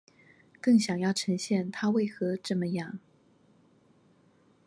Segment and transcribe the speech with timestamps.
[0.59, 2.93] 更想要呈現他為何這麼樣